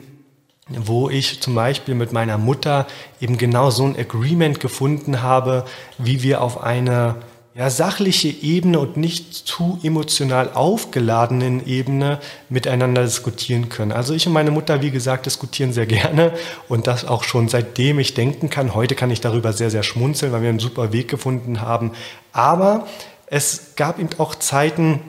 wo 0.70 1.10
ich 1.10 1.42
zum 1.42 1.56
Beispiel 1.56 1.96
mit 1.96 2.14
meiner 2.14 2.38
Mutter 2.38 2.88
eben 3.20 3.38
genau 3.38 3.70
so 3.70 3.86
ein 3.86 3.98
Agreement 3.98 4.60
gefunden 4.60 5.22
habe, 5.22 5.66
wie 5.98 6.24
wir 6.24 6.42
auf 6.42 6.64
einer 6.64 7.18
ja, 7.56 7.70
sachliche 7.70 8.30
Ebene 8.30 8.80
und 8.80 8.98
nicht 8.98 9.34
zu 9.34 9.78
emotional 9.84 10.52
aufgeladenen 10.54 11.68
Ebene 11.68 12.20
miteinander 12.50 13.04
diskutieren 13.04 13.70
können. 13.70 13.92
Also 13.92 14.16
ich 14.16 14.26
und 14.26 14.34
meine 14.34 14.50
Mutter, 14.50 14.82
wie 14.82 14.90
gesagt, 14.90 15.28
diskutieren 15.28 15.72
sehr 15.72 15.86
gerne 15.86 16.32
und 16.68 16.88
das 16.88 17.06
auch 17.06 17.24
schon 17.24 17.50
seitdem 17.50 18.00
ich 18.00 18.16
denken 18.16 18.50
kann. 18.50 18.74
Heute 18.74 18.96
kann 18.96 19.12
ich 19.12 19.22
darüber 19.22 19.54
sehr, 19.54 19.70
sehr 19.70 19.84
schmunzeln, 19.84 20.32
weil 20.32 20.42
wir 20.42 20.50
einen 20.50 20.60
super 20.60 20.94
Weg 20.94 21.10
gefunden 21.10 21.62
haben. 21.62 21.92
Aber 22.32 22.88
es 23.28 23.76
gab 23.76 24.00
eben 24.00 24.10
auch 24.18 24.36
Zeiten, 24.36 25.00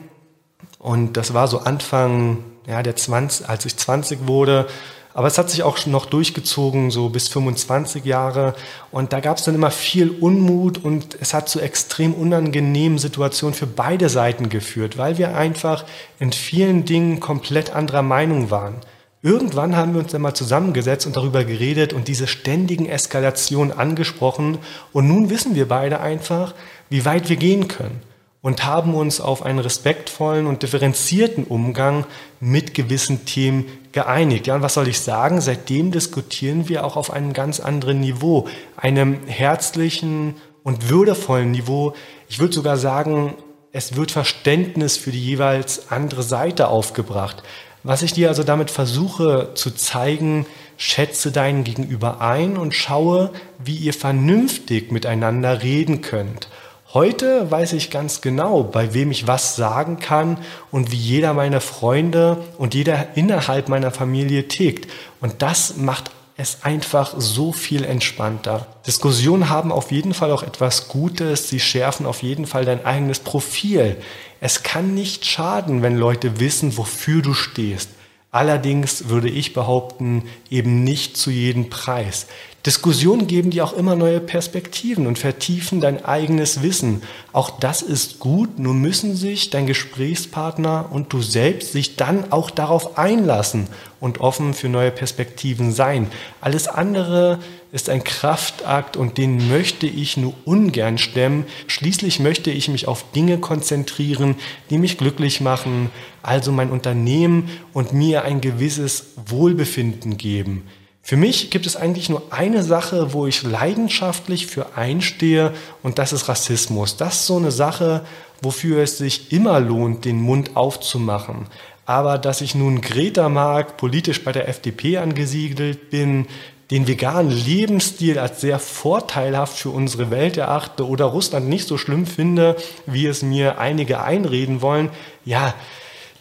und 0.77 1.17
das 1.17 1.33
war 1.33 1.47
so 1.47 1.59
Anfang 1.59 2.43
ja, 2.67 2.83
der 2.83 2.95
20, 2.95 3.49
als 3.49 3.65
ich 3.65 3.75
20 3.75 4.27
wurde, 4.27 4.67
aber 5.15 5.27
es 5.27 5.37
hat 5.37 5.49
sich 5.49 5.63
auch 5.63 5.83
noch 5.85 6.05
durchgezogen, 6.07 6.91
so 6.91 7.07
bis 7.07 7.29
25 7.29 8.03
Jahre. 8.03 8.53
Und 8.91 9.13
da 9.13 9.21
gab 9.21 9.37
es 9.37 9.45
dann 9.45 9.55
immer 9.55 9.71
viel 9.71 10.09
Unmut 10.09 10.83
und 10.83 11.17
es 11.21 11.33
hat 11.33 11.47
zu 11.47 11.61
extrem 11.61 12.13
unangenehmen 12.13 12.97
Situationen 12.97 13.53
für 13.53 13.65
beide 13.65 14.09
Seiten 14.09 14.49
geführt, 14.49 14.97
weil 14.97 15.17
wir 15.17 15.37
einfach 15.37 15.85
in 16.19 16.33
vielen 16.33 16.83
Dingen 16.83 17.21
komplett 17.21 17.73
anderer 17.73 18.01
Meinung 18.01 18.51
waren. 18.51 18.75
Irgendwann 19.21 19.77
haben 19.77 19.93
wir 19.93 20.01
uns 20.01 20.11
dann 20.11 20.21
mal 20.21 20.33
zusammengesetzt 20.33 21.07
und 21.07 21.15
darüber 21.15 21.45
geredet 21.45 21.93
und 21.93 22.09
diese 22.09 22.27
ständigen 22.27 22.85
Eskalationen 22.85 23.71
angesprochen. 23.71 24.57
Und 24.91 25.07
nun 25.07 25.29
wissen 25.29 25.55
wir 25.55 25.69
beide 25.69 26.01
einfach, 26.01 26.53
wie 26.89 27.05
weit 27.05 27.29
wir 27.29 27.37
gehen 27.37 27.69
können 27.69 28.01
und 28.45 28.63
haben 28.63 28.93
uns 28.93 29.21
auf 29.21 29.41
einen 29.41 29.57
respektvollen 29.57 30.45
und 30.45 30.61
differenzierten 30.61 31.45
Umgang 31.45 32.05
mit 32.39 32.75
gewissen 32.75 33.25
Themen 33.25 33.65
geeinigt. 33.91 34.45
Ja, 34.45 34.53
und 34.53 34.61
was 34.61 34.75
soll 34.75 34.87
ich 34.87 34.99
sagen? 34.99 35.41
Seitdem 35.41 35.89
diskutieren 35.89 36.69
wir 36.69 36.85
auch 36.85 36.95
auf 36.95 37.11
einem 37.11 37.33
ganz 37.33 37.59
anderen 37.59 38.01
Niveau, 38.01 38.47
einem 38.77 39.17
herzlichen 39.25 40.35
und 40.61 40.89
würdevollen 40.89 41.49
Niveau. 41.49 41.95
Ich 42.29 42.37
würde 42.37 42.53
sogar 42.53 42.77
sagen, 42.77 43.33
es 43.71 43.95
wird 43.95 44.11
Verständnis 44.11 44.95
für 44.95 45.09
die 45.09 45.25
jeweils 45.25 45.91
andere 45.91 46.21
Seite 46.21 46.67
aufgebracht. 46.67 47.41
Was 47.81 48.03
ich 48.03 48.13
dir 48.13 48.29
also 48.29 48.43
damit 48.43 48.69
versuche 48.69 49.55
zu 49.55 49.71
zeigen, 49.71 50.45
schätze 50.77 51.31
deinen 51.31 51.63
Gegenüber 51.63 52.21
ein 52.21 52.57
und 52.57 52.75
schaue, 52.75 53.31
wie 53.57 53.77
ihr 53.77 53.93
vernünftig 53.93 54.91
miteinander 54.91 55.63
reden 55.63 56.01
könnt. 56.01 56.47
Heute 56.95 57.51
weiß 57.51 57.73
ich 57.73 57.91
ganz 57.91 58.21
genau, 58.21 58.63
bei 58.63 58.93
wem 58.93 59.11
ich 59.11 59.27
was 59.27 59.57
sagen 59.57 59.99
kann 59.99 60.37
und 60.71 60.93
wie 60.93 60.95
jeder 60.95 61.33
meiner 61.33 61.59
Freunde 61.59 62.37
und 62.57 62.73
jeder 62.73 63.17
innerhalb 63.17 63.67
meiner 63.67 63.91
Familie 63.91 64.47
tickt. 64.47 64.89
Und 65.19 65.41
das 65.41 65.75
macht 65.75 66.09
es 66.37 66.59
einfach 66.63 67.13
so 67.17 67.51
viel 67.51 67.83
entspannter. 67.83 68.67
Diskussionen 68.87 69.49
haben 69.49 69.73
auf 69.73 69.91
jeden 69.91 70.13
Fall 70.13 70.31
auch 70.31 70.41
etwas 70.41 70.87
Gutes. 70.87 71.49
Sie 71.49 71.59
schärfen 71.59 72.05
auf 72.05 72.23
jeden 72.23 72.45
Fall 72.45 72.63
dein 72.63 72.85
eigenes 72.85 73.19
Profil. 73.19 73.97
Es 74.39 74.63
kann 74.63 74.95
nicht 74.95 75.25
schaden, 75.25 75.81
wenn 75.81 75.97
Leute 75.97 76.39
wissen, 76.39 76.77
wofür 76.77 77.21
du 77.21 77.33
stehst. 77.33 77.89
Allerdings 78.31 79.09
würde 79.09 79.29
ich 79.29 79.53
behaupten, 79.53 80.23
eben 80.49 80.85
nicht 80.85 81.17
zu 81.17 81.29
jedem 81.29 81.69
Preis. 81.69 82.27
Diskussionen 82.65 83.27
geben 83.27 83.51
dir 83.51 83.63
auch 83.63 83.73
immer 83.73 83.95
neue 83.95 84.19
Perspektiven 84.19 85.05
und 85.05 85.19
vertiefen 85.19 85.81
dein 85.81 86.03
eigenes 86.03 86.63
Wissen. 86.63 87.03
Auch 87.31 87.59
das 87.59 87.83
ist 87.83 88.17
gut, 88.17 88.57
nur 88.57 88.73
müssen 88.73 89.15
sich 89.15 89.51
dein 89.51 89.67
Gesprächspartner 89.67 90.89
und 90.89 91.13
du 91.13 91.21
selbst 91.21 91.73
sich 91.73 91.95
dann 91.95 92.31
auch 92.31 92.49
darauf 92.49 92.97
einlassen 92.97 93.67
und 93.99 94.19
offen 94.19 94.55
für 94.55 94.67
neue 94.67 94.89
Perspektiven 94.89 95.73
sein. 95.73 96.07
Alles 96.41 96.67
andere 96.67 97.37
ist 97.71 97.87
ein 97.87 98.03
Kraftakt 98.03 98.97
und 98.97 99.19
den 99.19 99.47
möchte 99.47 99.85
ich 99.85 100.17
nur 100.17 100.33
ungern 100.45 100.97
stemmen. 100.97 101.45
Schließlich 101.67 102.19
möchte 102.19 102.49
ich 102.49 102.67
mich 102.67 102.87
auf 102.87 103.11
Dinge 103.11 103.37
konzentrieren, 103.37 104.37
die 104.71 104.79
mich 104.79 104.97
glücklich 104.97 105.39
machen, 105.39 105.91
also 106.23 106.51
mein 106.51 106.71
Unternehmen 106.71 107.47
und 107.73 107.93
mir 107.93 108.23
ein 108.23 108.41
gewisses 108.41 109.13
Wohlbefinden 109.27 110.17
geben. 110.17 110.63
Für 111.07 111.17
mich 111.17 111.51
gibt 111.51 111.67
es 111.67 111.75
eigentlich 111.75 112.09
nur 112.09 112.23
eine 112.31 112.63
Sache, 112.63 113.13
wo 113.13 113.27
ich 113.27 113.43
leidenschaftlich 113.43 114.47
für 114.47 114.75
einstehe 114.75 115.53
und 115.83 115.99
das 115.99 116.13
ist 116.13 116.27
Rassismus. 116.27 116.97
Das 116.97 117.17
ist 117.17 117.27
so 117.27 117.37
eine 117.37 117.51
Sache, 117.51 118.03
wofür 118.41 118.81
es 118.81 118.97
sich 118.97 119.31
immer 119.31 119.59
lohnt, 119.59 120.03
den 120.03 120.19
Mund 120.19 120.55
aufzumachen. 120.55 121.45
Aber 121.85 122.17
dass 122.17 122.41
ich 122.41 122.55
nun 122.55 122.81
Greta 122.81 123.29
mag, 123.29 123.77
politisch 123.77 124.23
bei 124.23 124.31
der 124.31 124.49
FDP 124.49 124.97
angesiedelt 124.97 125.91
bin, 125.91 126.25
den 126.71 126.87
veganen 126.87 127.31
Lebensstil 127.31 128.17
als 128.17 128.41
sehr 128.41 128.57
vorteilhaft 128.57 129.59
für 129.59 129.69
unsere 129.69 130.09
Welt 130.09 130.37
erachte 130.37 130.87
oder 130.87 131.05
Russland 131.05 131.47
nicht 131.47 131.67
so 131.67 131.77
schlimm 131.77 132.07
finde, 132.07 132.55
wie 132.87 133.05
es 133.05 133.21
mir 133.21 133.59
einige 133.59 134.01
einreden 134.01 134.63
wollen, 134.63 134.89
ja, 135.23 135.53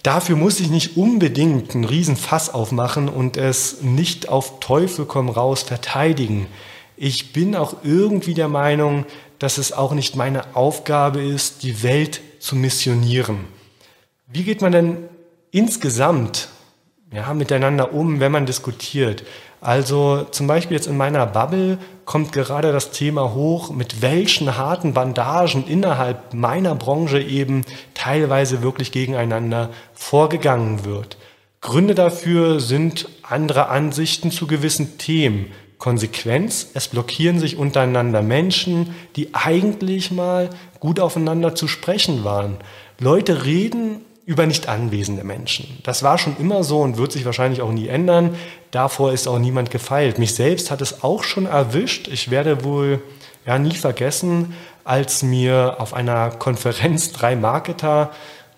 Dafür 0.05 0.37
muss 0.37 0.61
ich 0.61 0.69
nicht 0.69 0.99
unbedingt 0.99 1.75
einen 1.75 1.85
Riesenfass 1.85 2.53
aufmachen 2.53 3.09
und 3.09 3.39
es 3.39 3.81
nicht 3.81 4.29
auf 4.29 4.61
Teufel 4.61 5.07
komm 5.07 5.31
raus 5.31 5.63
verteidigen. 5.63 6.47
Ich 6.95 7.33
bin 7.33 7.57
auch 7.57 7.77
irgendwie 7.83 8.35
der 8.35 8.49
Meinung, 8.49 9.07
dass 9.39 9.57
es 9.57 9.73
auch 9.73 9.95
nicht 9.95 10.15
meine 10.15 10.55
Aufgabe 10.55 11.23
ist, 11.23 11.63
die 11.63 11.83
Welt 11.83 12.21
zu 12.39 12.55
missionieren. 12.55 13.47
Wie 14.27 14.45
geht 14.45 14.61
man 14.61 14.73
denn 14.73 15.09
insgesamt 15.51 16.49
ja, 17.11 17.33
miteinander 17.33 17.95
um, 17.95 18.21
wenn 18.21 18.31
man 18.31 18.45
diskutiert? 18.45 19.25
Also 19.65 20.27
zum 20.31 20.47
Beispiel 20.47 20.77
jetzt 20.77 20.89
in 20.89 20.99
meiner 20.99 21.25
Bubble 21.25 21.79
kommt 22.05 22.33
gerade 22.33 22.71
das 22.71 22.91
Thema 22.91 23.33
hoch, 23.33 23.71
mit 23.71 24.03
welchen 24.03 24.59
harten 24.59 24.93
Bandagen 24.93 25.67
innerhalb 25.67 26.35
meiner 26.35 26.75
Branche 26.75 27.19
eben 27.19 27.65
teilweise 27.95 28.63
wirklich 28.63 28.93
gegeneinander 28.93 29.71
vorgegangen 29.95 30.85
wird. 30.85 31.17
Gründe 31.63 31.95
dafür 31.95 32.61
sind 32.61 33.09
andere 33.23 33.71
Ansichten 33.71 34.31
zu 34.31 34.47
gewissen 34.47 34.99
Themen. 34.99 35.47
Konsequenz, 35.79 36.69
es 36.75 36.89
blockieren 36.89 37.39
sich 37.39 37.57
untereinander 37.57 38.21
Menschen, 38.21 38.95
die 39.17 39.35
eigentlich 39.35 40.11
mal 40.11 40.51
gut 40.79 41.01
aufeinander 41.01 41.55
zu 41.55 41.69
sprechen 41.69 42.23
waren. 42.23 42.59
Leute 43.01 43.47
reden 43.47 44.03
über 44.27 44.47
nicht 44.47 44.69
anwesende 44.69 45.25
Menschen. 45.25 45.79
Das 45.83 46.03
war 46.03 46.17
schon 46.19 46.37
immer 46.39 46.65
so 46.65 46.81
und 46.81 46.97
wird 46.97 47.13
sich 47.13 47.25
wahrscheinlich 47.25 47.61
auch 47.61 47.73
nie 47.73 47.89
ändern. 47.89 48.37
Davor 48.71 49.13
ist 49.13 49.27
auch 49.27 49.39
niemand 49.39 49.71
gefeilt. 49.71 50.19
Mich 50.19 50.35
selbst 50.35 50.71
hat 50.71 50.81
es 50.81 51.03
auch 51.03 51.25
schon 51.25 51.47
erwischt. 51.47 52.09
Ich 52.09 52.31
werde 52.31 52.65
wohl 52.65 53.03
ja 53.47 53.59
nie 53.59 53.75
vergessen, 53.75 54.55
als 54.85 55.23
mir 55.23 55.77
auf 55.79 55.93
einer 55.93 56.31
Konferenz 56.31 57.13
drei 57.13 57.37
Marketer 57.37 58.11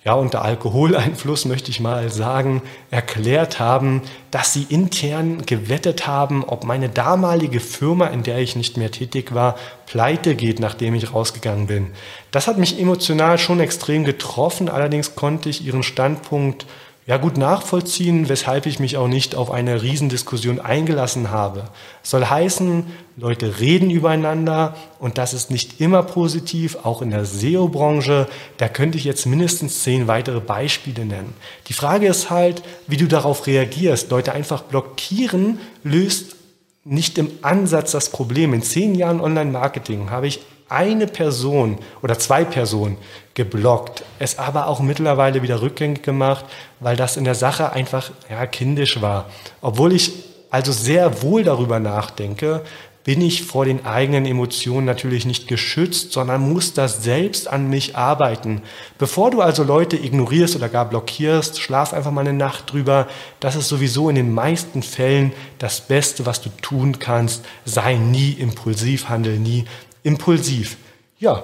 ja, 0.06 0.14
unter 0.14 0.42
Alkoholeinfluss 0.42 1.46
möchte 1.46 1.72
ich 1.72 1.80
mal 1.80 2.10
sagen, 2.10 2.62
erklärt 2.92 3.58
haben, 3.58 4.02
dass 4.30 4.52
sie 4.52 4.62
intern 4.68 5.44
gewettet 5.46 6.06
haben, 6.06 6.44
ob 6.44 6.62
meine 6.62 6.88
damalige 6.88 7.58
Firma, 7.58 8.06
in 8.06 8.22
der 8.22 8.38
ich 8.38 8.54
nicht 8.54 8.76
mehr 8.76 8.92
tätig 8.92 9.34
war, 9.34 9.56
pleite 9.86 10.36
geht, 10.36 10.60
nachdem 10.60 10.94
ich 10.94 11.12
rausgegangen 11.12 11.66
bin. 11.66 11.88
Das 12.30 12.46
hat 12.46 12.56
mich 12.56 12.78
emotional 12.78 13.36
schon 13.36 13.58
extrem 13.58 14.04
getroffen, 14.04 14.68
allerdings 14.68 15.16
konnte 15.16 15.48
ich 15.48 15.66
ihren 15.66 15.82
Standpunkt 15.82 16.66
ja 17.06 17.18
gut 17.18 17.38
nachvollziehen, 17.38 18.28
weshalb 18.28 18.66
ich 18.66 18.80
mich 18.80 18.96
auch 18.96 19.06
nicht 19.06 19.36
auf 19.36 19.52
eine 19.52 19.82
Riesendiskussion 19.82 20.60
eingelassen 20.60 21.30
habe. 21.30 21.64
soll 22.02 22.26
heißen, 22.26 22.84
Leute 23.16 23.60
reden 23.60 23.90
übereinander 23.90 24.74
und 24.98 25.16
das 25.16 25.32
ist 25.32 25.50
nicht 25.50 25.80
immer 25.80 26.02
positiv, 26.02 26.78
auch 26.82 27.02
in 27.02 27.10
der 27.10 27.24
SEO-Branche. 27.24 28.26
Da 28.56 28.68
könnte 28.68 28.98
ich 28.98 29.04
jetzt 29.04 29.24
mindestens 29.24 29.84
zehn 29.84 30.08
weitere 30.08 30.40
Beispiele 30.40 31.04
nennen. 31.04 31.32
Die 31.68 31.74
Frage 31.74 32.08
ist 32.08 32.28
halt, 32.28 32.62
wie 32.88 32.96
du 32.96 33.06
darauf 33.06 33.46
reagierst. 33.46 34.10
Leute 34.10 34.32
einfach 34.32 34.62
blockieren 34.62 35.60
löst 35.84 36.34
nicht 36.82 37.18
im 37.18 37.30
Ansatz 37.42 37.92
das 37.92 38.10
Problem. 38.10 38.52
In 38.52 38.62
zehn 38.62 38.96
Jahren 38.96 39.20
Online-Marketing 39.20 40.10
habe 40.10 40.26
ich 40.26 40.40
eine 40.68 41.06
Person 41.06 41.78
oder 42.02 42.18
zwei 42.18 42.44
Personen 42.44 42.96
geblockt, 43.34 44.02
es 44.18 44.38
aber 44.38 44.66
auch 44.66 44.80
mittlerweile 44.80 45.42
wieder 45.42 45.62
rückgängig 45.62 46.02
gemacht, 46.02 46.44
weil 46.80 46.96
das 46.96 47.16
in 47.16 47.24
der 47.24 47.34
Sache 47.34 47.72
einfach 47.72 48.10
ja, 48.30 48.46
kindisch 48.46 49.00
war. 49.00 49.26
Obwohl 49.60 49.92
ich 49.92 50.12
also 50.50 50.72
sehr 50.72 51.22
wohl 51.22 51.44
darüber 51.44 51.78
nachdenke, 51.78 52.62
bin 53.06 53.20
ich 53.20 53.44
vor 53.44 53.64
den 53.64 53.86
eigenen 53.86 54.26
Emotionen 54.26 54.84
natürlich 54.84 55.26
nicht 55.26 55.46
geschützt, 55.46 56.10
sondern 56.10 56.52
muss 56.52 56.72
das 56.74 57.04
selbst 57.04 57.46
an 57.46 57.70
mich 57.70 57.96
arbeiten. 57.96 58.62
Bevor 58.98 59.30
du 59.30 59.42
also 59.42 59.62
Leute 59.62 59.96
ignorierst 59.96 60.56
oder 60.56 60.68
gar 60.68 60.88
blockierst, 60.88 61.60
schlaf 61.60 61.92
einfach 61.92 62.10
mal 62.10 62.22
eine 62.22 62.32
Nacht 62.32 62.72
drüber. 62.72 63.06
Das 63.38 63.54
ist 63.54 63.68
sowieso 63.68 64.08
in 64.08 64.16
den 64.16 64.34
meisten 64.34 64.82
Fällen 64.82 65.32
das 65.58 65.82
Beste, 65.82 66.26
was 66.26 66.40
du 66.40 66.48
tun 66.62 66.98
kannst. 66.98 67.44
Sei 67.64 67.94
nie 67.94 68.32
impulsiv, 68.32 69.08
handel 69.08 69.38
nie 69.38 69.66
impulsiv. 70.06 70.76
Ja, 71.18 71.42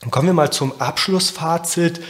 dann 0.00 0.10
kommen 0.10 0.26
wir 0.26 0.34
mal 0.34 0.52
zum 0.52 0.78
Abschlussfazit. 0.78 2.02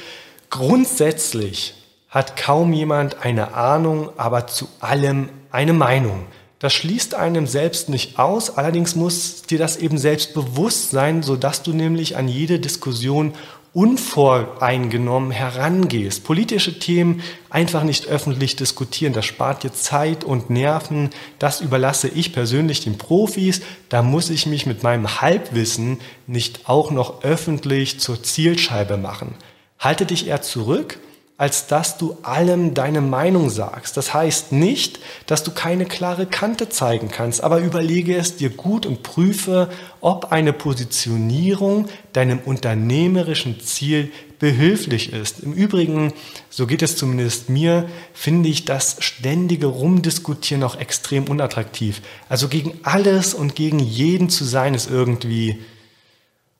Grundsätzlich 0.51 1.75
hat 2.09 2.37
kaum 2.37 2.73
jemand 2.73 3.25
eine 3.25 3.55
Ahnung, 3.55 4.11
aber 4.17 4.49
zu 4.49 4.67
allem 4.81 5.29
eine 5.53 5.73
Meinung. 5.73 6.27
Das 6.59 6.73
schließt 6.73 7.15
einem 7.15 7.47
selbst 7.47 7.89
nicht 7.89 8.19
aus, 8.19 8.57
allerdings 8.57 8.97
muss 8.97 9.43
dir 9.43 9.59
das 9.59 9.77
eben 9.77 9.99
selbst 9.99 10.35
bewusst 10.35 10.91
sein, 10.91 11.23
sodass 11.23 11.63
du 11.63 11.73
nämlich 11.73 12.17
an 12.17 12.27
jede 12.27 12.59
Diskussion 12.59 13.35
unvoreingenommen 13.75 15.33
herangehst. 15.33 16.23
Politische 16.25 16.79
Themen 16.79 17.23
einfach 17.51 17.83
nicht 17.83 18.07
öffentlich 18.07 18.55
diskutieren, 18.55 19.13
das 19.13 19.27
spart 19.27 19.65
dir 19.65 19.73
Zeit 19.73 20.23
und 20.23 20.49
Nerven, 20.49 21.11
das 21.41 21.61
überlasse 21.61 22.09
ich 22.09 22.33
persönlich 22.33 22.85
den 22.85 22.97
Profis, 22.97 23.63
da 23.89 24.03
muss 24.03 24.31
ich 24.31 24.47
mich 24.47 24.65
mit 24.65 24.85
meinem 24.85 25.21
Halbwissen 25.21 25.99
nicht 26.29 26.69
auch 26.69 26.93
noch 26.93 27.25
öffentlich 27.25 27.99
zur 27.99 28.23
Zielscheibe 28.23 28.97
machen. 28.97 29.35
Halte 29.81 30.07
dich 30.07 30.29
eher 30.29 30.41
zurück, 30.41 30.99
als 31.37 31.67
dass 31.67 31.99
du 31.99 32.17
allem 32.23 32.75
deine 32.75 33.01
Meinung 33.01 33.51
sagst. 33.51 33.97
Das 33.97 34.15
heißt 34.15 34.53
nicht, 34.53 35.01
dass 35.27 35.43
du 35.43 35.51
keine 35.51 35.85
klare 35.85 36.27
Kante 36.27 36.69
zeigen 36.69 37.11
kannst, 37.11 37.43
aber 37.43 37.59
überlege 37.59 38.17
es 38.17 38.37
dir 38.37 38.51
gut 38.51 38.87
und 38.87 39.03
prüfe, 39.03 39.69
ob 40.01 40.31
eine 40.31 40.53
Positionierung 40.53 41.89
deinem 42.13 42.39
unternehmerischen 42.39 43.59
Ziel 43.59 44.13
behilflich 44.39 45.13
ist. 45.13 45.41
Im 45.41 45.55
Übrigen, 45.55 46.13
so 46.51 46.69
geht 46.69 46.83
es 46.83 46.97
zumindest 46.97 47.49
mir, 47.51 47.89
finde 48.13 48.49
ich 48.49 48.65
das 48.65 48.97
ständige 49.01 49.67
Rumdiskutieren 49.67 50.63
auch 50.63 50.79
extrem 50.79 51.25
unattraktiv. 51.25 52.01
Also 52.29 52.47
gegen 52.47 52.79
alles 52.85 53.35
und 53.35 53.57
gegen 53.57 53.81
jeden 53.81 54.29
zu 54.29 54.45
sein, 54.45 54.75
ist 54.75 54.89
irgendwie 54.89 55.59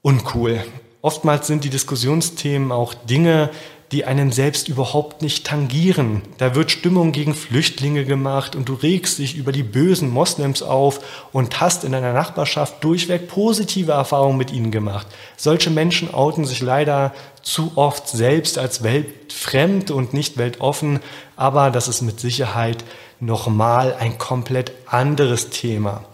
uncool. 0.03 0.65
Oftmals 1.05 1.47
sind 1.47 1.65
die 1.65 1.71
Diskussionsthemen 1.71 2.73
auch 2.73 2.95
Dinge, 2.95 3.51
die 3.95 4.05
einen 4.05 4.33
selbst 4.33 4.69
überhaupt 4.69 5.23
nicht 5.23 5.47
tangieren. 5.47 6.23
Da 6.39 6.57
wird 6.57 6.73
Stimmung 6.73 7.13
gegen 7.13 7.33
Flüchtlinge 7.33 8.05
gemacht 8.05 8.57
und 8.57 8.69
du 8.69 8.75
regst 8.75 9.21
dich 9.21 9.37
über 9.37 9.53
die 9.53 9.63
bösen 9.63 10.11
Moslems 10.11 10.65
auf 10.65 11.29
und 11.33 11.61
hast 11.61 11.85
in 11.85 11.93
deiner 11.93 12.13
Nachbarschaft 12.13 12.83
durchweg 12.83 13.29
positive 13.29 13.93
Erfahrungen 13.93 14.37
mit 14.37 14.53
ihnen 14.53 14.73
gemacht. 14.73 15.07
Solche 15.37 15.71
Menschen 15.71 16.13
outen 16.13 16.45
sich 16.45 16.61
leider 16.61 17.15
zu 17.43 17.71
oft 17.77 18.09
selbst 18.09 18.59
als 18.59 18.83
weltfremd 18.83 19.93
und 19.93 20.13
nicht 20.13 20.39
weltoffen, 20.39 20.99
aber 21.37 21.71
das 21.71 21.87
ist 21.87 22.03
mit 22.03 22.19
Sicherheit 22.19 22.85
nochmal 23.21 23.95
ein 23.95 24.19
komplett 24.19 24.73
anderes 24.87 25.51
Thema. 25.51 26.05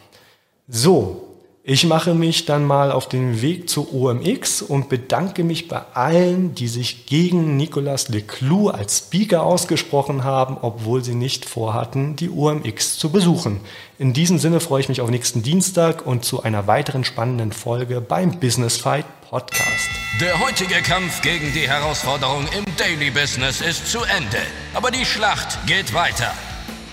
So, 0.69 1.30
ich 1.63 1.85
mache 1.85 2.15
mich 2.15 2.47
dann 2.47 2.65
mal 2.65 2.91
auf 2.91 3.07
den 3.07 3.43
Weg 3.43 3.69
zur 3.69 3.93
OMX 3.93 4.63
und 4.63 4.89
bedanke 4.89 5.45
mich 5.45 5.69
bei 5.69 5.83
allen, 5.93 6.55
die 6.55 6.69
sich 6.69 7.05
gegen 7.05 7.59
Nicolas 7.59 8.09
Leclou 8.09 8.71
als 8.71 8.99
Speaker 8.99 9.43
ausgesprochen 9.43 10.25
haben, 10.25 10.57
obwohl 10.63 11.05
sie 11.05 11.15
nicht 11.15 11.45
vorhatten, 11.45 12.17
die 12.17 12.31
OMX 12.31 12.97
zu 12.97 13.11
besuchen. 13.11 13.61
In 13.99 14.15
diesem 14.15 14.39
Sinne 14.39 14.61
freue 14.61 14.81
ich 14.81 14.89
mich 14.89 15.03
auf 15.03 15.11
nächsten 15.11 15.43
Dienstag 15.43 16.07
und 16.07 16.25
zu 16.25 16.43
einer 16.43 16.67
weiteren 16.67 17.05
spannenden 17.05 17.53
Folge 17.53 18.01
beim 18.01 18.41
Business 18.41 18.79
Fight 18.79 19.05
Podcast. 19.29 19.91
Der 20.19 20.41
heutige 20.41 20.81
Kampf 20.83 21.21
gegen 21.21 21.53
die 21.53 21.69
Herausforderung 21.69 22.47
im 22.57 22.65
Daily 22.79 23.11
Business 23.11 23.61
ist 23.61 23.87
zu 23.87 23.99
Ende, 23.99 24.39
aber 24.73 24.91
die 24.91 25.05
Schlacht 25.05 25.59
geht 25.67 25.93
weiter. 25.93 26.33